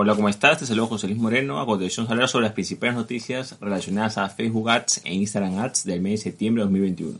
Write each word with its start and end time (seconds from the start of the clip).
Hola, 0.00 0.14
¿cómo 0.14 0.28
estás? 0.28 0.60
Te 0.60 0.64
saludo 0.64 0.86
José 0.86 1.08
Luis 1.08 1.18
Moreno. 1.18 1.58
A 1.58 1.66
continuación 1.66 2.06
hablar 2.08 2.28
sobre 2.28 2.44
las 2.44 2.52
principales 2.52 2.94
noticias 2.94 3.56
relacionadas 3.60 4.16
a 4.16 4.28
Facebook 4.28 4.70
Ads 4.70 5.00
e 5.02 5.12
Instagram 5.12 5.58
Ads 5.58 5.82
del 5.86 6.00
mes 6.00 6.20
de 6.20 6.30
septiembre 6.30 6.60
de 6.60 6.66
2021. 6.66 7.18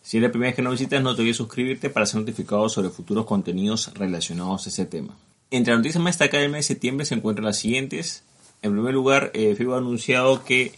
Si 0.00 0.16
es 0.16 0.22
la 0.22 0.30
primera 0.30 0.48
vez 0.48 0.56
que 0.56 0.62
nos 0.62 0.72
visitas, 0.72 1.02
no 1.02 1.14
te 1.14 1.20
olvides 1.20 1.36
suscribirte 1.36 1.90
para 1.90 2.06
ser 2.06 2.20
notificado 2.20 2.66
sobre 2.70 2.88
futuros 2.88 3.26
contenidos 3.26 3.92
relacionados 3.92 4.64
a 4.64 4.70
ese 4.70 4.86
tema. 4.86 5.14
Entre 5.50 5.74
las 5.74 5.80
noticias 5.80 6.02
más 6.02 6.14
destacadas 6.14 6.44
del 6.44 6.52
mes 6.52 6.66
de 6.66 6.74
septiembre 6.74 7.04
se 7.04 7.14
encuentran 7.14 7.44
las 7.44 7.58
siguientes. 7.58 8.22
En 8.62 8.72
primer 8.72 8.94
lugar, 8.94 9.30
eh, 9.34 9.54
Facebook 9.54 9.74
ha 9.74 9.78
anunciado 9.78 10.44
que 10.44 10.72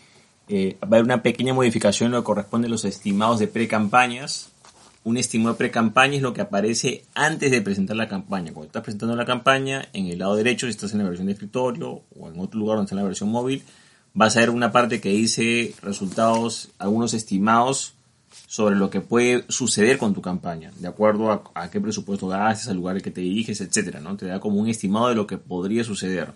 eh, 0.49 0.77
va 0.83 0.87
a 0.87 0.87
haber 0.87 1.05
una 1.05 1.23
pequeña 1.23 1.55
modificación 1.55 2.09
en 2.09 2.15
lo 2.15 2.23
que 2.23 2.27
corresponde 2.27 2.67
a 2.67 2.71
los 2.71 2.85
estimados 2.85 3.39
de 3.39 3.47
pre-campañas 3.47 4.51
un 5.07 5.17
estimado 5.19 5.55
de 5.55 5.59
pre-campaña 5.59 6.17
es 6.17 6.23
lo 6.23 6.35
que 6.35 6.41
aparece 6.41 7.05
antes 7.15 7.53
de 7.53 7.63
presentar 7.63 7.97
la 7.97 8.09
campaña. 8.09 8.53
Cuando 8.53 8.67
estás 8.67 8.83
presentando 8.83 9.15
la 9.15 9.25
campaña, 9.25 9.87
en 9.93 10.09
el 10.09 10.19
lado 10.19 10.35
derecho, 10.35 10.67
si 10.67 10.73
estás 10.73 10.91
en 10.93 10.99
la 10.99 11.05
versión 11.05 11.29
de 11.29 11.35
escritorio 11.35 12.03
o 12.19 12.29
en 12.29 12.41
otro 12.41 12.59
lugar 12.59 12.77
donde 12.77 12.87
está 12.87 12.97
en 12.97 13.03
la 13.03 13.07
versión 13.07 13.29
móvil, 13.29 13.63
vas 14.15 14.37
a 14.37 14.41
ver 14.41 14.51
una 14.51 14.73
parte 14.73 15.01
que 15.01 15.11
dice 15.11 15.73
resultados, 15.81 16.71
algunos 16.81 17.15
estimados 17.15 17.95
sobre 18.49 18.75
lo 18.75 18.91
que 18.91 19.01
puede 19.01 19.45
suceder 19.49 19.97
con 19.97 20.13
tu 20.13 20.21
campaña, 20.21 20.73
de 20.81 20.89
acuerdo 20.89 21.31
a, 21.31 21.71
qué 21.71 21.81
presupuesto 21.81 22.27
gastes, 22.27 22.67
al 22.67 22.77
lugar 22.77 22.97
al 22.97 23.03
que 23.03 23.13
te 23.13 23.21
diriges, 23.21 23.61
etcétera, 23.61 24.01
¿no? 24.01 24.17
Te 24.17 24.27
da 24.27 24.41
como 24.41 24.61
un 24.61 24.69
estimado 24.69 25.09
de 25.09 25.15
lo 25.15 25.29
que 25.29 25.39
podría 25.39 25.85
suceder. 25.85 26.33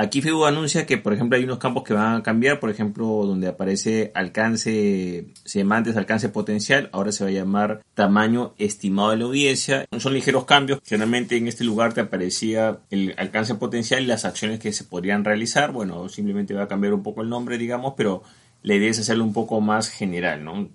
Aquí 0.00 0.22
Facebook 0.22 0.46
anuncia 0.46 0.86
que, 0.86 0.96
por 0.96 1.12
ejemplo, 1.12 1.36
hay 1.36 1.44
unos 1.44 1.58
campos 1.58 1.82
que 1.82 1.92
van 1.92 2.16
a 2.16 2.22
cambiar, 2.22 2.58
por 2.58 2.70
ejemplo, 2.70 3.04
donde 3.26 3.48
aparece 3.48 4.12
alcance, 4.14 5.26
se 5.44 5.58
llama 5.58 5.76
antes 5.76 5.94
alcance 5.94 6.30
potencial, 6.30 6.88
ahora 6.92 7.12
se 7.12 7.22
va 7.22 7.28
a 7.28 7.34
llamar 7.34 7.82
tamaño 7.92 8.54
estimado 8.56 9.10
de 9.10 9.18
la 9.18 9.24
audiencia. 9.26 9.84
Son 9.98 10.14
ligeros 10.14 10.46
cambios, 10.46 10.80
generalmente 10.86 11.36
en 11.36 11.48
este 11.48 11.64
lugar 11.64 11.92
te 11.92 12.00
aparecía 12.00 12.78
el 12.88 13.14
alcance 13.18 13.56
potencial 13.56 14.02
y 14.02 14.06
las 14.06 14.24
acciones 14.24 14.58
que 14.58 14.72
se 14.72 14.84
podrían 14.84 15.22
realizar, 15.22 15.70
bueno, 15.70 16.08
simplemente 16.08 16.54
va 16.54 16.62
a 16.62 16.68
cambiar 16.68 16.94
un 16.94 17.02
poco 17.02 17.20
el 17.20 17.28
nombre, 17.28 17.58
digamos, 17.58 17.92
pero 17.94 18.22
la 18.62 18.76
idea 18.76 18.88
es 18.88 19.00
hacerlo 19.00 19.24
un 19.24 19.34
poco 19.34 19.60
más 19.60 19.90
general, 19.90 20.42
¿no? 20.42 20.70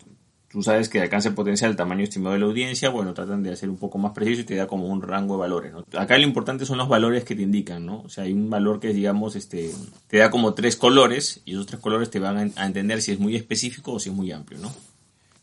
Tú 0.56 0.64
sabes 0.64 0.88
que 0.88 1.02
alcance 1.02 1.32
potencial 1.32 1.76
tamaño 1.76 2.06
estimado 2.06 2.32
de 2.32 2.40
la 2.40 2.46
audiencia, 2.46 2.88
bueno, 2.88 3.14
tratan 3.14 3.44
de 3.44 3.52
hacer 3.52 3.70
un 3.70 3.76
poco 3.76 3.98
más 3.98 4.14
preciso 4.14 4.40
y 4.40 4.46
te 4.46 4.56
da 4.56 4.68
como 4.68 4.88
un 4.88 5.02
rango 5.02 5.34
de 5.34 5.42
valores. 5.42 5.74
Acá 5.98 6.18
lo 6.18 6.24
importante 6.24 6.66
son 6.66 6.78
los 6.78 6.88
valores 6.88 7.26
que 7.26 7.36
te 7.36 7.42
indican, 7.42 7.86
¿no? 7.86 8.04
O 8.06 8.08
sea, 8.08 8.24
hay 8.24 8.32
un 8.32 8.50
valor 8.50 8.80
que, 8.80 8.94
digamos, 8.94 9.36
este, 9.36 9.74
te 10.08 10.20
da 10.20 10.32
como 10.32 10.54
tres 10.54 10.78
colores 10.78 11.42
y 11.44 11.56
esos 11.56 11.66
tres 11.66 11.82
colores 11.82 12.10
te 12.10 12.20
van 12.20 12.54
a 12.56 12.66
entender 12.66 13.02
si 13.02 13.12
es 13.12 13.20
muy 13.20 13.36
específico 13.36 13.92
o 13.92 14.00
si 14.00 14.12
es 14.12 14.16
muy 14.16 14.32
amplio, 14.32 14.58
¿no? 14.60 14.72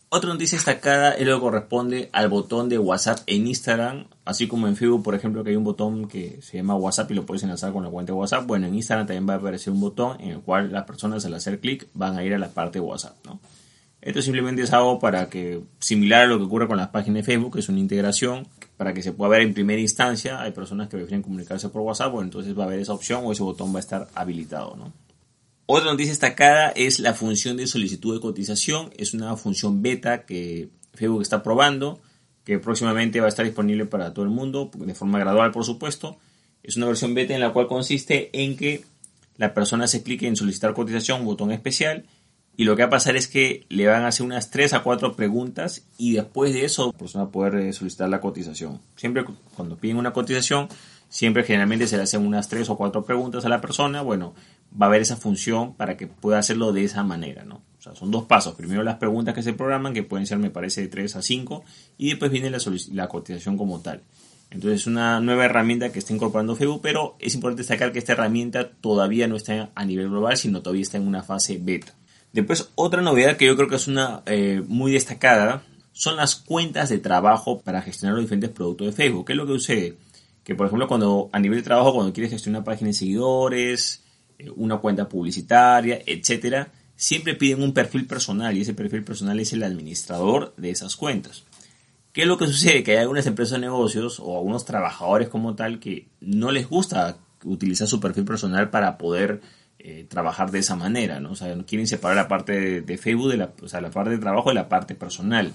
Otra 0.09 0.33
noticia 0.33 0.57
destacada 0.57 1.13
es 1.13 1.27
lo 1.27 1.35
que 1.35 1.41
corresponde 1.43 2.09
al 2.15 2.31
botón 2.31 2.71
de 2.71 2.79
WhatsApp 2.79 3.19
en 3.27 3.47
Instagram, 3.47 4.07
así 4.25 4.49
como 4.49 4.67
en 4.67 4.77
Facebook, 4.77 5.03
por 5.03 5.15
ejemplo, 5.15 5.45
que 5.45 5.51
hay 5.51 5.57
un 5.57 5.65
botón 5.65 6.09
que 6.09 6.41
se 6.41 6.57
llama 6.57 6.75
WhatsApp 6.75 7.11
y 7.11 7.15
lo 7.15 7.27
puedes 7.27 7.43
enlazar 7.43 7.75
con 7.75 7.85
la 7.85 7.91
cuenta 7.91 8.15
de 8.15 8.19
WhatsApp. 8.19 8.47
Bueno, 8.47 8.67
en 8.67 8.75
Instagram 8.75 9.07
también 9.07 9.29
va 9.29 9.35
a 9.35 9.37
aparecer 9.37 9.75
un 9.75 9.81
botón 9.81 10.19
en 10.23 10.31
el 10.31 10.41
cual 10.41 10.73
las 10.73 10.85
personas 10.85 11.27
al 11.27 11.35
hacer 11.35 11.61
clic 11.61 11.87
van 11.93 12.17
a 12.17 12.25
ir 12.25 12.33
a 12.33 12.39
la 12.39 12.49
parte 12.49 12.79
de 12.79 12.87
WhatsApp, 12.87 13.15
¿no? 13.27 13.41
Esto 14.03 14.21
simplemente 14.21 14.63
es 14.63 14.73
algo 14.73 14.99
para 14.99 15.31
que, 15.31 15.61
similar 15.79 16.25
a 16.25 16.27
lo 16.27 16.39
que 16.39 16.45
ocurre 16.45 16.67
con 16.67 16.77
las 16.77 16.89
páginas 16.89 17.25
de 17.25 17.33
Facebook, 17.33 17.57
es 17.57 17.69
una 17.69 17.79
integración 17.79 18.49
para 18.77 18.93
que 18.93 19.01
se 19.01 19.13
pueda 19.13 19.31
ver 19.31 19.43
en 19.43 19.55
primera 19.55 19.81
instancia. 19.81 20.43
Hay 20.43 20.51
personas 20.51 20.89
que 20.89 20.97
prefieren 20.97 21.23
comunicarse 21.23 21.69
por 21.69 21.83
WhatsApp, 21.83 22.11
bueno, 22.11 22.25
entonces 22.25 22.59
va 22.59 22.65
a 22.65 22.67
haber 22.67 22.81
esa 22.81 22.95
opción 22.95 23.23
o 23.25 23.31
ese 23.31 23.45
botón 23.45 23.73
va 23.73 23.77
a 23.77 23.81
estar 23.81 24.09
habilitado, 24.15 24.75
¿no? 24.77 24.93
Otra 25.67 25.93
noticia 25.93 26.11
destacada 26.11 26.71
es 26.71 26.99
la 26.99 27.15
función 27.15 27.57
de 27.57 27.69
solicitud 27.69 28.15
de 28.15 28.21
cotización. 28.21 28.91
Es 28.97 29.15
una 29.15 29.37
función 29.37 29.81
beta 29.81 30.27
que 30.27 30.69
Facebook 30.95 31.23
está 31.23 31.45
probando, 31.45 32.01
que 32.45 32.59
próximamente 32.59 33.21
va 33.21 33.27
a 33.27 33.29
estar 33.29 33.45
disponible 33.45 33.87
para 33.87 34.13
todo 34.13 34.25
el 34.25 34.33
mundo, 34.33 34.71
de 34.75 34.95
forma 34.95 35.21
gradual, 35.21 35.53
por 35.53 35.65
supuesto. 35.65 36.19
Es 36.65 36.77
una 36.77 36.87
versión 36.87 37.15
beta 37.15 37.35
en 37.35 37.41
la 37.41 37.53
cual 37.53 37.69
consiste 37.69 38.31
en 38.33 38.57
que 38.57 38.85
la 39.37 39.55
persona 39.55 39.87
se 39.87 40.03
clique 40.03 40.27
en 40.27 40.37
solicitar 40.37 40.75
cotización, 40.75 41.21
un 41.21 41.27
botón 41.27 41.53
especial, 41.53 42.05
y 42.57 42.65
lo 42.65 42.77
que 42.77 42.83
va 42.83 42.89
a 42.89 42.91
pasar 42.91 43.17
es 43.17 43.29
que 43.29 43.65
le 43.69 43.87
van 43.87 44.03
a 44.03 44.09
hacer 44.09 44.27
unas 44.27 44.51
3 44.51 44.75
a 44.75 44.83
4 44.83 45.17
preguntas 45.17 45.87
y 45.97 46.13
después 46.13 46.53
de 46.53 46.65
eso 46.65 46.93
la 46.93 46.99
persona 46.99 47.25
va 47.25 47.29
a 47.31 47.33
poder 47.33 47.55
eh, 47.57 47.73
solicitar 47.73 48.09
la 48.09 48.21
cotización. 48.21 48.81
Siempre 48.97 49.25
cuando 49.55 49.77
piden 49.77 49.97
una 49.97 50.13
cotización, 50.13 50.69
siempre 51.09 51.45
generalmente 51.45 51.87
se 51.87 51.97
le 51.97 52.03
hacen 52.03 52.27
unas 52.27 52.49
3 52.49 52.69
o 52.71 52.77
4 52.77 53.05
preguntas 53.05 53.45
a 53.47 53.49
la 53.49 53.61
persona. 53.61 54.03
Bueno, 54.03 54.35
va 54.81 54.87
a 54.87 54.89
haber 54.89 55.03
esa 55.03 55.17
función 55.17 55.75
para 55.75 55.97
que 55.97 56.07
pueda 56.07 56.39
hacerlo 56.39 56.73
de 56.73 56.85
esa 56.85 57.03
manera, 57.03 57.45
¿no? 57.45 57.63
O 57.79 57.83
sea, 57.83 57.95
son 57.95 58.11
dos 58.11 58.25
pasos. 58.25 58.55
Primero 58.55 58.83
las 58.83 58.97
preguntas 58.97 59.35
que 59.35 59.43
se 59.43 59.55
programan, 59.55 59.95
que 59.95 60.03
pueden 60.03 60.27
ser, 60.27 60.39
me 60.39 60.51
parece, 60.51 60.83
de 60.83 60.89
3 60.89 61.17
a 61.17 61.23
5, 61.23 61.65
y 61.99 62.11
después 62.11 62.31
viene 62.31 62.51
la, 62.51 62.59
la 62.93 63.09
cotización 63.09 63.57
como 63.57 63.81
tal. 63.81 64.03
Entonces 64.51 64.83
es 64.83 64.87
una 64.87 65.21
nueva 65.21 65.47
herramienta 65.47 65.91
que 65.91 65.99
está 65.99 66.13
incorporando 66.13 66.55
Facebook, 66.55 66.81
pero 66.83 67.17
es 67.19 67.35
importante 67.35 67.63
destacar 67.63 67.91
que 67.93 67.99
esta 67.99 68.13
herramienta 68.13 68.71
todavía 68.71 69.27
no 69.27 69.37
está 69.37 69.71
a 69.75 69.85
nivel 69.87 70.11
global, 70.11 70.37
sino 70.37 70.61
todavía 70.61 70.83
está 70.83 70.99
en 70.99 71.09
una 71.09 71.23
fase 71.23 71.59
beta. 71.59 71.95
Después, 72.33 72.71
otra 72.75 73.03
novedad 73.03 73.37
que 73.37 73.47
yo 73.47 73.57
creo 73.57 73.69
que 73.69 73.77
es 73.77 73.89
una 73.89 74.23
eh, 74.27 74.63
muy 74.67 74.93
destacada 74.93 75.63
son 75.93 76.17
las 76.17 76.37
cuentas 76.37 76.89
de 76.89 76.99
trabajo 76.99 77.61
para 77.61 77.83
gestionar 77.83 78.15
los 78.15 78.25
diferentes 78.25 78.51
productos 78.51 78.87
de 78.87 78.93
Facebook. 78.93 79.27
¿Qué 79.27 79.33
es 79.33 79.37
lo 79.37 79.47
que 79.47 79.53
sucede? 79.53 79.97
Que, 80.43 80.55
por 80.55 80.67
ejemplo, 80.67 80.89
cuando 80.89 81.29
a 81.33 81.39
nivel 81.39 81.59
de 81.59 81.65
trabajo, 81.65 81.93
cuando 81.93 82.13
quieres 82.13 82.33
gestionar 82.33 82.61
una 82.61 82.65
página 82.65 82.89
de 82.89 82.95
seguidores, 82.95 84.03
eh, 84.39 84.51
una 84.57 84.79
cuenta 84.79 85.09
publicitaria, 85.09 86.01
etcétera, 86.07 86.73
siempre 86.97 87.35
piden 87.35 87.63
un 87.63 87.75
perfil 87.75 88.07
personal 88.07 88.57
y 88.57 88.63
ese 88.63 88.75
perfil 88.75 89.05
personal 89.05 89.39
es 89.39 89.53
el 89.53 89.63
administrador 89.63 90.55
de 90.57 90.71
esas 90.71 90.97
cuentas. 90.97 91.45
¿Qué 92.13 92.23
es 92.23 92.29
lo 92.29 92.39
que 92.39 92.47
sucede? 92.47 92.83
Que 92.83 92.93
hay 92.93 92.99
algunas 92.99 93.27
empresas 93.27 93.53
de 93.53 93.67
negocios 93.67 94.21
o 94.21 94.37
algunos 94.37 94.65
trabajadores 94.65 95.29
como 95.29 95.55
tal 95.55 95.81
que 95.81 96.09
no 96.21 96.51
les 96.51 96.69
gusta 96.69 97.19
utilizar 97.45 97.89
su 97.89 98.01
perfil 98.01 98.25
personal 98.25 98.71
para 98.71 98.99
poder 98.99 99.41
eh, 99.85 100.07
trabajar 100.09 100.53
de 100.53 100.61
esa 100.61 100.77
manera, 100.77 101.19
¿no? 101.19 101.33
O 101.33 101.35
sea, 101.35 101.57
no 101.57 101.67
quieren 101.67 101.89
separar 101.89 102.17
la 102.17 102.29
parte 102.29 102.83
de, 102.83 102.99
Facebook 102.99 103.33
de 103.33 103.37
la, 103.37 103.53
o 103.61 103.67
sea, 103.67 103.81
la 103.81 103.91
parte 103.91 104.11
de 104.11 104.19
trabajo 104.19 104.51
de 104.51 104.55
la 104.55 104.69
parte 104.69 104.95
personal. 104.95 105.53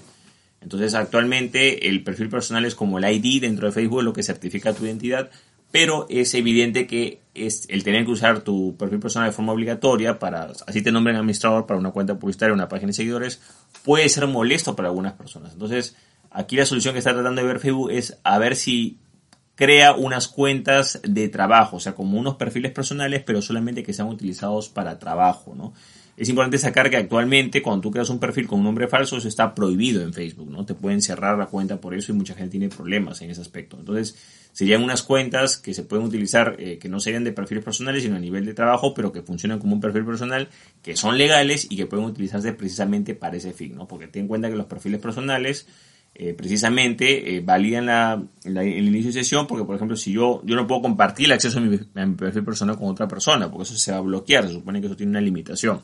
Entonces, 0.60 0.92
actualmente 0.92 1.88
el 1.88 2.04
perfil 2.04 2.28
personal 2.28 2.66
es 2.66 2.74
como 2.74 2.98
el 2.98 3.10
ID 3.10 3.40
dentro 3.40 3.68
de 3.68 3.72
Facebook, 3.72 4.02
lo 4.02 4.12
que 4.12 4.22
certifica 4.22 4.74
tu 4.74 4.84
identidad, 4.84 5.30
pero 5.70 6.04
es 6.10 6.34
evidente 6.34 6.86
que 6.86 7.20
es 7.32 7.66
el 7.70 7.82
tener 7.84 8.04
que 8.04 8.10
usar 8.10 8.42
tu 8.42 8.76
perfil 8.76 8.98
personal 8.98 9.30
de 9.30 9.34
forma 9.34 9.54
obligatoria 9.54 10.18
para, 10.18 10.52
así 10.66 10.82
te 10.82 10.92
nombren 10.92 11.16
administrador 11.16 11.64
para 11.64 11.80
una 11.80 11.92
cuenta 11.92 12.18
publicitaria, 12.18 12.52
una 12.52 12.68
página 12.68 12.88
de 12.88 12.94
seguidores, 12.94 13.40
puede 13.82 14.10
ser 14.10 14.26
molesto 14.26 14.76
para 14.76 14.88
algunas 14.88 15.14
personas. 15.14 15.54
Entonces, 15.54 15.96
aquí 16.30 16.56
la 16.56 16.66
solución 16.66 16.92
que 16.92 16.98
está 16.98 17.14
tratando 17.14 17.40
de 17.40 17.46
ver 17.46 17.60
Facebook 17.60 17.90
es 17.92 18.18
a 18.24 18.36
ver 18.36 18.56
si 18.56 18.98
crea 19.58 19.92
unas 19.92 20.28
cuentas 20.28 21.00
de 21.02 21.28
trabajo, 21.28 21.78
o 21.78 21.80
sea, 21.80 21.96
como 21.96 22.16
unos 22.16 22.36
perfiles 22.36 22.70
personales, 22.70 23.24
pero 23.26 23.42
solamente 23.42 23.82
que 23.82 23.92
sean 23.92 24.06
utilizados 24.06 24.68
para 24.68 25.00
trabajo, 25.00 25.52
¿no? 25.56 25.74
Es 26.16 26.28
importante 26.28 26.58
sacar 26.58 26.88
que 26.90 26.96
actualmente 26.96 27.60
cuando 27.60 27.82
tú 27.82 27.90
creas 27.90 28.08
un 28.08 28.20
perfil 28.20 28.46
con 28.46 28.60
un 28.60 28.66
nombre 28.66 28.86
falso, 28.86 29.16
eso 29.16 29.26
está 29.26 29.56
prohibido 29.56 30.02
en 30.02 30.12
Facebook, 30.12 30.48
¿no? 30.48 30.64
Te 30.64 30.74
pueden 30.74 31.02
cerrar 31.02 31.36
la 31.36 31.46
cuenta 31.46 31.80
por 31.80 31.92
eso 31.92 32.12
y 32.12 32.14
mucha 32.14 32.34
gente 32.34 32.52
tiene 32.52 32.68
problemas 32.68 33.20
en 33.20 33.30
ese 33.30 33.40
aspecto. 33.40 33.76
Entonces, 33.80 34.16
serían 34.52 34.84
unas 34.84 35.02
cuentas 35.02 35.58
que 35.58 35.74
se 35.74 35.82
pueden 35.82 36.06
utilizar, 36.06 36.54
eh, 36.60 36.78
que 36.78 36.88
no 36.88 37.00
serían 37.00 37.24
de 37.24 37.32
perfiles 37.32 37.64
personales, 37.64 38.04
sino 38.04 38.14
a 38.14 38.20
nivel 38.20 38.46
de 38.46 38.54
trabajo, 38.54 38.94
pero 38.94 39.12
que 39.12 39.22
funcionan 39.22 39.58
como 39.58 39.74
un 39.74 39.80
perfil 39.80 40.04
personal, 40.04 40.48
que 40.82 40.96
son 40.96 41.18
legales 41.18 41.66
y 41.68 41.76
que 41.76 41.86
pueden 41.86 42.06
utilizarse 42.06 42.52
precisamente 42.52 43.16
para 43.16 43.36
ese 43.36 43.52
fin, 43.52 43.74
¿no? 43.74 43.88
Porque 43.88 44.06
ten 44.06 44.22
en 44.22 44.28
cuenta 44.28 44.48
que 44.48 44.56
los 44.56 44.66
perfiles 44.66 45.00
personales 45.00 45.66
eh, 46.14 46.34
precisamente 46.34 47.36
eh, 47.36 47.40
validan 47.40 47.86
la, 47.86 48.20
el 48.44 48.88
inicio 48.88 49.12
de 49.12 49.22
sesión 49.22 49.46
porque, 49.46 49.64
por 49.64 49.76
ejemplo, 49.76 49.96
si 49.96 50.12
yo, 50.12 50.42
yo 50.44 50.56
no 50.56 50.66
puedo 50.66 50.82
compartir 50.82 51.26
el 51.26 51.32
acceso 51.32 51.58
a 51.58 51.62
mi, 51.62 51.76
perfil 52.14 52.44
personal 52.44 52.76
con 52.76 52.88
otra 52.88 53.06
persona, 53.06 53.48
porque 53.50 53.62
eso 53.62 53.76
se 53.76 53.92
va 53.92 53.98
a 53.98 54.00
bloquear, 54.00 54.48
se 54.48 54.54
supone 54.54 54.80
que 54.80 54.88
eso 54.88 54.96
tiene 54.96 55.10
una 55.10 55.20
limitación. 55.20 55.80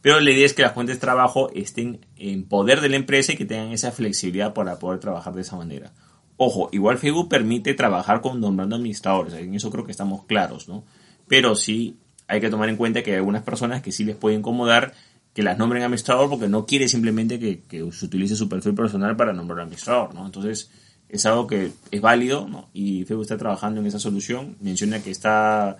Pero 0.00 0.20
la 0.20 0.30
idea 0.30 0.46
es 0.46 0.52
que 0.52 0.62
las 0.62 0.74
fuentes 0.74 0.96
de 0.96 1.00
trabajo 1.00 1.50
estén 1.54 2.04
en 2.16 2.44
poder 2.44 2.80
de 2.80 2.88
la 2.88 2.96
empresa 2.96 3.32
y 3.32 3.36
que 3.36 3.44
tengan 3.44 3.70
esa 3.70 3.92
flexibilidad 3.92 4.52
para 4.52 4.78
poder 4.78 5.00
trabajar 5.00 5.34
de 5.34 5.42
esa 5.42 5.56
manera. 5.56 5.92
Ojo, 6.36 6.68
igual 6.72 6.98
Facebook 6.98 7.28
permite 7.28 7.74
trabajar 7.74 8.20
con 8.20 8.40
nombrando 8.40 8.76
administradores, 8.76 9.34
en 9.34 9.54
eso 9.54 9.70
creo 9.70 9.84
que 9.84 9.92
estamos 9.92 10.24
claros, 10.24 10.68
¿no? 10.68 10.84
Pero 11.26 11.54
sí 11.54 11.98
hay 12.28 12.40
que 12.40 12.50
tomar 12.50 12.68
en 12.68 12.76
cuenta 12.76 13.02
que 13.02 13.12
hay 13.12 13.16
algunas 13.16 13.42
personas 13.42 13.80
que 13.82 13.90
sí 13.90 14.04
les 14.04 14.16
puede 14.16 14.36
incomodar 14.36 14.92
que 15.38 15.44
las 15.44 15.56
nombren 15.56 15.84
administrador 15.84 16.28
porque 16.28 16.48
no 16.48 16.66
quiere 16.66 16.88
simplemente 16.88 17.38
que, 17.38 17.62
se 17.92 18.04
utilice 18.04 18.34
su 18.34 18.48
perfil 18.48 18.74
personal 18.74 19.14
para 19.14 19.32
nombrar 19.32 19.60
administrador, 19.60 20.12
¿no? 20.12 20.26
Entonces, 20.26 20.68
es 21.08 21.26
algo 21.26 21.46
que 21.46 21.70
es 21.92 22.00
válido, 22.00 22.48
¿no? 22.48 22.70
Y 22.74 23.04
Facebook 23.04 23.22
está 23.22 23.36
trabajando 23.38 23.80
en 23.80 23.86
esa 23.86 24.00
solución. 24.00 24.56
Menciona 24.60 25.00
que 25.00 25.12
está, 25.12 25.76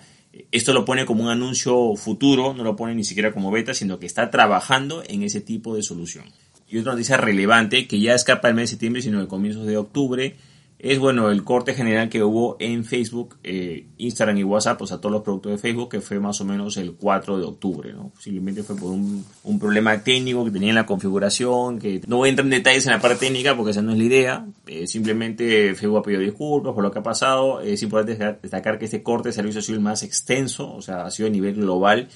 esto 0.53 0.71
lo 0.71 0.85
pone 0.85 1.05
como 1.05 1.25
un 1.25 1.29
anuncio 1.29 1.93
futuro, 1.97 2.53
no 2.53 2.63
lo 2.63 2.77
pone 2.77 2.95
ni 2.95 3.03
siquiera 3.03 3.33
como 3.33 3.51
beta, 3.51 3.73
sino 3.73 3.99
que 3.99 4.05
está 4.05 4.31
trabajando 4.31 5.03
en 5.05 5.23
ese 5.23 5.41
tipo 5.41 5.75
de 5.75 5.83
solución. 5.83 6.23
Y 6.69 6.77
otra 6.77 6.93
noticia 6.93 7.17
relevante, 7.17 7.85
que 7.85 7.99
ya 7.99 8.15
escapa 8.15 8.47
el 8.47 8.55
mes 8.55 8.69
de 8.69 8.75
septiembre, 8.75 9.01
sino 9.01 9.19
de 9.19 9.27
comienzos 9.27 9.65
de 9.65 9.75
octubre, 9.75 10.37
es 10.79 10.97
bueno 10.97 11.29
el 11.29 11.43
corte 11.43 11.73
general 11.73 12.07
que 12.07 12.23
hubo 12.23 12.55
en 12.61 12.85
Facebook, 12.85 13.37
eh, 13.43 13.87
Instagram 13.97 14.37
y 14.37 14.43
WhatsApp, 14.45 14.81
o 14.81 14.87
sea, 14.87 14.99
todos 14.99 15.11
los 15.11 15.23
productos 15.23 15.51
de 15.51 15.57
Facebook, 15.57 15.89
que 15.89 15.99
fue 15.99 16.21
más 16.21 16.39
o 16.39 16.45
menos 16.45 16.77
el 16.77 16.93
4 16.93 17.37
de 17.37 17.43
octubre, 17.43 17.91
¿no? 17.91 18.13
Simplemente 18.17 18.63
fue 18.63 18.77
por 18.77 18.91
un, 18.91 19.25
problema 19.59 20.01
técnico 20.01 20.45
que 20.45 20.51
tenía 20.51 20.69
en 20.69 20.75
la 20.75 20.85
configuración, 20.85 21.79
que 21.79 21.99
no 22.07 22.17
voy 22.17 22.27
a 22.27 22.29
entrar 22.29 22.45
en 22.45 22.51
detalles 22.51 22.85
en 22.85 22.93
la 22.93 23.01
parte 23.01 23.25
técnica 23.25 23.57
porque 23.57 23.71
esa 23.71 23.81
no 23.81 23.91
es 23.91 23.97
la 23.97 24.03
idea, 24.05 24.45
eh, 24.67 24.87
simplemente 24.87 25.75
Facebook 25.75 25.97
ha 25.97 26.01
pedido 26.01 26.21
disculpas 26.21 26.73
por 26.73 26.81
lo 26.81 26.91
que 26.91 26.99
ha 26.99 27.03
pasado, 27.03 27.59
es 27.59 27.83
importante 27.83 28.37
destacar 28.41 28.79
que 28.79 28.85
este 28.85 29.03
corte 29.03 29.29
de 29.29 29.33
servicio 29.33 29.59
ha 29.59 29.63
sido 29.63 29.77
el 29.77 29.83
más 29.83 30.01
extenso, 30.01 30.73
o 30.73 30.81
sea, 30.81 31.03
ha 31.03 31.11
sido 31.11 31.27
a 31.27 31.31
nivel 31.31 31.55
global 31.55 32.07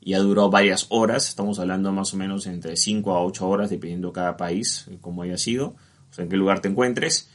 y 0.00 0.14
ha 0.14 0.18
durado 0.18 0.50
varias 0.50 0.86
horas, 0.88 1.28
estamos 1.28 1.60
hablando 1.60 1.92
más 1.92 2.12
o 2.14 2.16
menos 2.16 2.48
entre 2.48 2.76
5 2.76 3.12
a 3.12 3.24
8 3.24 3.48
horas, 3.48 3.70
dependiendo 3.70 4.12
cada 4.12 4.36
país, 4.36 4.88
eh, 4.90 4.98
como 5.00 5.22
haya 5.22 5.38
sido, 5.38 5.76
o 6.10 6.12
sea, 6.12 6.24
en 6.24 6.30
qué 6.30 6.36
lugar 6.36 6.60
te 6.60 6.68
encuentres. 6.68 7.28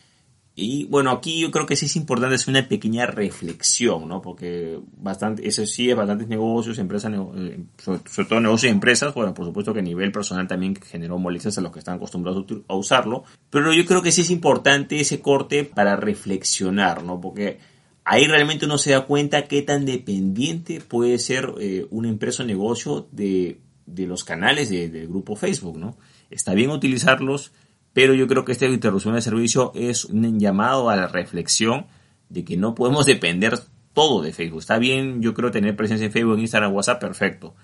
Y 0.55 0.85
bueno, 0.85 1.09
aquí 1.09 1.39
yo 1.39 1.49
creo 1.49 1.65
que 1.65 1.75
sí 1.75 1.87
es 1.87 1.95
importante 1.95 2.35
hacer 2.35 2.51
una 2.51 2.67
pequeña 2.67 3.07
reflexión, 3.07 4.07
¿no? 4.07 4.21
Porque 4.21 4.79
bastante, 4.97 5.47
eso 5.47 5.65
sí 5.65 5.89
es 5.89 5.95
bastantes 5.95 6.27
negocios, 6.27 6.77
empresas, 6.77 7.11
eh, 7.35 7.63
sobre, 7.77 8.29
todo 8.29 8.39
negocios 8.39 8.69
y 8.69 8.73
empresas, 8.73 9.15
bueno, 9.15 9.33
por 9.33 9.47
supuesto 9.47 9.73
que 9.73 9.79
a 9.79 9.83
nivel 9.83 10.11
personal 10.11 10.47
también 10.47 10.75
generó 10.75 11.17
molestias 11.17 11.57
a 11.57 11.61
los 11.61 11.71
que 11.71 11.79
están 11.79 11.95
acostumbrados 11.95 12.45
a 12.67 12.75
usarlo, 12.75 13.23
pero 13.49 13.73
yo 13.73 13.83
creo 13.85 14.03
que 14.03 14.11
sí 14.11 14.21
es 14.21 14.29
importante 14.29 14.99
ese 14.99 15.21
corte 15.21 15.63
para 15.63 15.95
reflexionar, 15.95 17.03
¿no? 17.03 17.19
Porque 17.19 17.57
ahí 18.05 18.27
realmente 18.27 18.65
uno 18.65 18.77
se 18.77 18.91
da 18.91 19.05
cuenta 19.05 19.45
qué 19.45 19.63
tan 19.63 19.85
dependiente 19.85 20.81
puede 20.81 21.17
ser 21.17 21.51
eh, 21.59 21.87
una 21.89 22.09
empresa 22.09 22.43
o 22.43 22.45
negocio 22.45 23.07
de, 23.11 23.57
de 23.87 24.05
los 24.05 24.23
canales 24.23 24.69
del 24.69 25.07
grupo 25.07 25.35
Facebook, 25.35 25.79
¿no? 25.79 25.97
Está 26.29 26.53
bien 26.53 26.69
utilizarlos, 26.69 27.51
pero 27.93 28.13
yo 28.13 28.27
creo 28.27 28.43
que 28.43 28.51
esta 28.51 28.65
interrupción 28.65 29.13
de 29.13 29.21
servicio 29.21 29.71
es 29.75 30.05
un 30.05 30.39
llamado 30.39 30.89
a 30.89 30.95
la 30.95 31.07
reflexión 31.07 31.85
de 32.29 32.43
que 32.43 32.57
no 32.57 32.75
podemos 32.75 33.05
depender 33.05 33.59
todo 33.93 34.21
de 34.21 34.33
Facebook. 34.33 34.59
Está 34.59 34.79
bien, 34.79 35.21
yo 35.21 35.33
creo 35.33 35.51
tener 35.51 35.75
presencia 35.75 36.05
en 36.05 36.11
Facebook, 36.11 36.39
Instagram, 36.39 36.73
WhatsApp, 36.73 36.99
perfecto. 36.99 37.55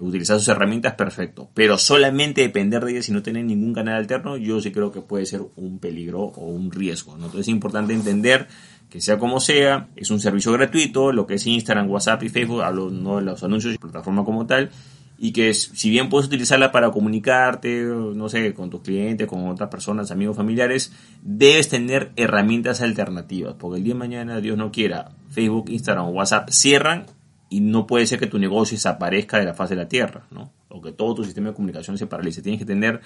Utilizar 0.00 0.38
sus 0.40 0.48
herramientas, 0.48 0.94
perfecto. 0.94 1.50
Pero 1.54 1.78
solamente 1.78 2.40
depender 2.40 2.84
de 2.84 2.92
ellas 2.92 3.08
y 3.08 3.12
no 3.12 3.22
tener 3.22 3.44
ningún 3.44 3.74
canal 3.74 3.94
alterno, 3.94 4.36
yo 4.36 4.60
sí 4.60 4.72
creo 4.72 4.90
que 4.90 5.02
puede 5.02 5.24
ser 5.26 5.42
un 5.54 5.78
peligro 5.78 6.20
o 6.20 6.46
un 6.46 6.72
riesgo. 6.72 7.14
Entonces 7.14 7.42
es 7.42 7.48
importante 7.48 7.92
entender 7.92 8.48
que 8.90 9.00
sea 9.00 9.18
como 9.18 9.38
sea, 9.38 9.88
es 9.94 10.10
un 10.10 10.18
servicio 10.18 10.52
gratuito, 10.52 11.12
lo 11.12 11.26
que 11.26 11.34
es 11.34 11.46
Instagram, 11.46 11.90
WhatsApp 11.90 12.22
y 12.24 12.28
Facebook, 12.28 12.62
hablo 12.62 12.90
no 12.90 13.16
de 13.16 13.22
los 13.22 13.42
anuncios 13.44 13.74
y 13.74 13.78
plataforma 13.78 14.24
como 14.24 14.46
tal, 14.46 14.70
y 15.24 15.32
que 15.32 15.54
si 15.54 15.88
bien 15.88 16.10
puedes 16.10 16.26
utilizarla 16.26 16.70
para 16.70 16.90
comunicarte, 16.90 17.82
no 17.82 18.28
sé, 18.28 18.52
con 18.52 18.68
tus 18.68 18.82
clientes, 18.82 19.26
con 19.26 19.48
otras 19.48 19.70
personas, 19.70 20.10
amigos, 20.10 20.36
familiares, 20.36 20.92
debes 21.22 21.70
tener 21.70 22.12
herramientas 22.16 22.82
alternativas, 22.82 23.54
porque 23.58 23.78
el 23.78 23.84
día 23.84 23.94
de 23.94 24.00
mañana, 24.00 24.42
Dios 24.42 24.58
no 24.58 24.70
quiera, 24.70 25.12
Facebook, 25.30 25.70
Instagram 25.70 26.08
o 26.08 26.10
WhatsApp 26.10 26.50
cierran 26.50 27.06
y 27.48 27.60
no 27.60 27.86
puede 27.86 28.06
ser 28.06 28.18
que 28.18 28.26
tu 28.26 28.38
negocio 28.38 28.76
desaparezca 28.76 29.38
de 29.38 29.46
la 29.46 29.54
faz 29.54 29.70
de 29.70 29.76
la 29.76 29.88
tierra, 29.88 30.26
¿no? 30.30 30.52
O 30.68 30.82
que 30.82 30.92
todo 30.92 31.14
tu 31.14 31.24
sistema 31.24 31.48
de 31.48 31.54
comunicación 31.54 31.96
se 31.96 32.06
paralice. 32.06 32.42
Tienes 32.42 32.58
que 32.58 32.66
tener 32.66 33.00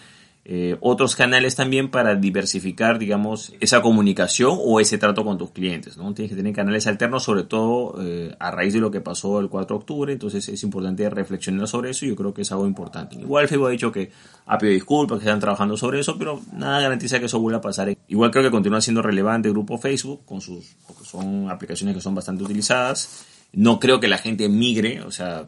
eh, 0.51 0.79
otros 0.81 1.15
canales 1.15 1.57
también 1.57 1.91
para 1.91 2.15
diversificar, 2.15 2.99
digamos, 2.99 3.53
esa 3.61 3.83
comunicación 3.83 4.57
o 4.59 4.81
ese 4.81 4.97
trato 4.97 5.23
con 5.23 5.37
tus 5.37 5.51
clientes, 5.51 5.99
¿no? 5.99 6.15
Tienes 6.15 6.31
que 6.31 6.37
tener 6.37 6.55
canales 6.55 6.87
alternos, 6.87 7.25
sobre 7.25 7.43
todo 7.43 7.97
eh, 8.01 8.35
a 8.39 8.51
raíz 8.51 8.73
de 8.73 8.81
lo 8.81 8.91
que 8.91 9.03
pasó 9.03 9.41
el 9.41 9.51
4 9.51 9.77
de 9.77 9.79
octubre, 9.79 10.11
entonces 10.11 10.49
es 10.49 10.63
importante 10.63 11.11
reflexionar 11.11 11.69
sobre 11.69 11.91
eso 11.91 12.07
y 12.07 12.09
yo 12.09 12.17
creo 12.17 12.33
que 12.33 12.41
es 12.41 12.51
algo 12.51 12.67
importante. 12.67 13.17
Igual 13.17 13.47
Facebook 13.47 13.67
ha 13.67 13.73
dicho 13.73 13.93
que 13.93 14.11
ha 14.47 14.57
pedido 14.57 14.73
disculpas, 14.77 15.19
que 15.19 15.27
están 15.27 15.39
trabajando 15.39 15.77
sobre 15.77 16.01
eso, 16.01 16.17
pero 16.17 16.41
nada 16.55 16.81
garantiza 16.81 17.21
que 17.21 17.27
eso 17.27 17.39
vuelva 17.41 17.59
a 17.59 17.61
pasar. 17.61 17.95
Igual 18.09 18.31
creo 18.31 18.45
que 18.45 18.51
continúa 18.51 18.81
siendo 18.81 19.03
relevante 19.03 19.49
el 19.49 19.53
grupo 19.53 19.77
Facebook, 19.77 20.25
con 20.25 20.41
sus, 20.41 20.77
son 21.05 21.51
aplicaciones 21.51 21.95
que 21.95 22.01
son 22.01 22.15
bastante 22.15 22.45
utilizadas. 22.45 23.27
No 23.53 23.79
creo 23.79 24.01
que 24.01 24.09
la 24.09 24.17
gente 24.17 24.49
migre, 24.49 25.03
o 25.03 25.11
sea, 25.11 25.47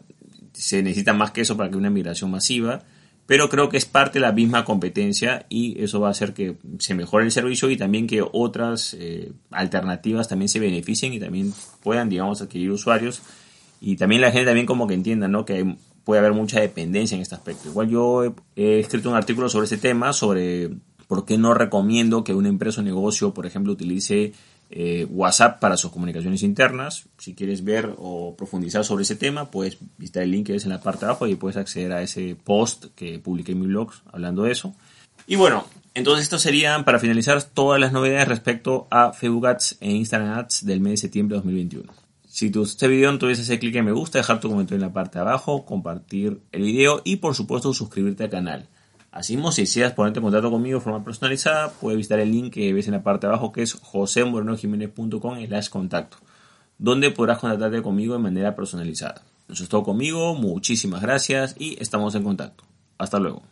se 0.52 0.82
necesita 0.82 1.14
más 1.14 1.30
que 1.30 1.40
eso 1.40 1.56
para 1.56 1.70
que 1.70 1.78
una 1.78 1.88
migración 1.88 2.30
masiva 2.30 2.82
pero 3.30 3.48
creo 3.48 3.68
que 3.68 3.76
es 3.76 3.84
parte 3.84 4.18
de 4.18 4.26
la 4.26 4.32
misma 4.32 4.64
competencia 4.64 5.46
y 5.48 5.80
eso 5.80 6.00
va 6.00 6.08
a 6.08 6.10
hacer 6.10 6.34
que 6.34 6.56
se 6.80 6.94
mejore 6.94 7.26
el 7.26 7.30
servicio 7.30 7.70
y 7.70 7.76
también 7.76 8.08
que 8.08 8.24
otras 8.32 8.96
eh, 8.98 9.30
alternativas 9.52 10.26
también 10.26 10.48
se 10.48 10.58
beneficien 10.58 11.12
y 11.12 11.20
también 11.20 11.54
puedan, 11.80 12.08
digamos, 12.08 12.42
adquirir 12.42 12.72
usuarios 12.72 13.22
y 13.80 13.94
también 13.94 14.20
la 14.20 14.32
gente 14.32 14.46
también 14.46 14.66
como 14.66 14.88
que 14.88 14.94
entienda, 14.94 15.28
¿no? 15.28 15.44
Que 15.44 15.76
puede 16.02 16.18
haber 16.18 16.32
mucha 16.32 16.58
dependencia 16.58 17.14
en 17.14 17.22
este 17.22 17.36
aspecto. 17.36 17.68
Igual 17.68 17.88
yo 17.88 18.34
he, 18.56 18.80
escrito 18.80 19.08
un 19.08 19.14
artículo 19.14 19.48
sobre 19.48 19.66
este 19.66 19.78
tema, 19.78 20.12
sobre 20.12 20.70
por 21.06 21.24
qué 21.24 21.38
no 21.38 21.54
recomiendo 21.54 22.24
que 22.24 22.34
una 22.34 22.48
empresa 22.48 22.80
o 22.80 22.82
negocio, 22.82 23.32
por 23.32 23.46
ejemplo, 23.46 23.72
utilice 23.72 24.32
eh, 24.70 25.06
WhatsApp 25.10 25.58
para 25.58 25.76
sus 25.76 25.90
comunicaciones 25.90 26.42
internas. 26.42 27.04
Si 27.18 27.34
quieres 27.34 27.64
ver 27.64 27.92
o 27.98 28.36
profundizar 28.36 28.84
sobre 28.84 29.02
ese 29.02 29.16
tema, 29.16 29.50
puedes 29.50 29.78
visitar 29.98 30.22
el 30.22 30.30
link 30.30 30.46
que 30.46 30.54
es 30.54 30.64
en 30.64 30.70
la 30.70 30.80
parte 30.80 31.00
de 31.00 31.06
abajo 31.06 31.26
y 31.26 31.34
puedes 31.34 31.56
acceder 31.56 31.92
a 31.92 32.02
ese 32.02 32.36
post 32.36 32.86
que 32.94 33.18
publiqué 33.18 33.52
en 33.52 33.60
mi 33.60 33.66
blog 33.66 33.90
hablando 34.12 34.44
de 34.44 34.52
eso. 34.52 34.74
Y 35.26 35.36
bueno, 35.36 35.66
entonces 35.94 36.24
estos 36.24 36.42
serían 36.42 36.84
para 36.84 37.00
finalizar 37.00 37.42
todas 37.42 37.80
las 37.80 37.92
novedades 37.92 38.28
respecto 38.28 38.86
a 38.90 39.12
Facebook 39.12 39.48
Ads 39.48 39.78
e 39.80 39.90
Instagram 39.90 40.38
Ads 40.38 40.64
del 40.64 40.80
mes 40.80 40.92
de 40.92 40.96
septiembre 40.98 41.34
de 41.34 41.38
2021. 41.38 41.92
Si 42.28 42.50
te 42.50 42.60
gustó 42.60 42.72
este 42.74 42.88
video, 42.88 43.10
entonces 43.10 43.40
hacer 43.40 43.58
clic 43.58 43.74
en 43.74 43.86
me 43.86 43.92
gusta, 43.92 44.18
dejar 44.18 44.38
tu 44.38 44.48
comentario 44.48 44.76
en 44.76 44.88
la 44.88 44.92
parte 44.92 45.18
de 45.18 45.22
abajo, 45.22 45.66
compartir 45.66 46.40
el 46.52 46.62
video 46.62 47.02
y 47.04 47.16
por 47.16 47.34
supuesto 47.34 47.74
suscribirte 47.74 48.22
al 48.22 48.30
canal. 48.30 48.68
Asimismo, 49.12 49.50
si 49.50 49.62
deseas 49.62 49.92
ponerte 49.92 50.20
en 50.20 50.24
contacto 50.24 50.50
conmigo 50.50 50.78
de 50.78 50.84
forma 50.84 51.04
personalizada, 51.04 51.70
puedes 51.72 51.96
visitar 51.96 52.20
el 52.20 52.30
link 52.30 52.52
que 52.54 52.72
ves 52.72 52.86
en 52.86 52.92
la 52.92 53.02
parte 53.02 53.26
de 53.26 53.32
abajo 53.32 53.50
que 53.50 53.62
es 53.62 53.74
josemorenojiménez.com 53.74 55.46
slash 55.46 55.68
contacto, 55.68 56.18
donde 56.78 57.10
podrás 57.10 57.38
contactarte 57.38 57.82
conmigo 57.82 58.14
de 58.14 58.20
manera 58.20 58.54
personalizada. 58.54 59.22
Eso 59.48 59.64
es 59.64 59.68
todo 59.68 59.82
conmigo, 59.82 60.36
muchísimas 60.36 61.02
gracias 61.02 61.56
y 61.58 61.76
estamos 61.82 62.14
en 62.14 62.22
contacto. 62.22 62.64
Hasta 62.98 63.18
luego. 63.18 63.42